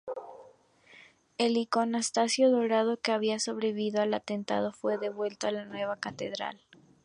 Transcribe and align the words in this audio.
El 1.37 1.57
iconostasio 1.57 2.49
dorado, 2.49 2.97
que 2.99 3.11
había 3.11 3.37
sobrevivido 3.37 4.01
al 4.01 4.15
atentado, 4.15 4.73
fue 4.73 4.97
devuelto 4.97 5.45
a 5.47 5.51
la 5.51 5.65
nueva 5.65 5.95
catedral. 5.97 6.59